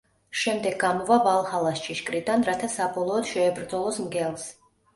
[0.43, 4.53] შემდეგ გამოვა ვალჰალას ჭიშკრიდან, რათა საბოლოოდ შეებრძოლოს მგელს.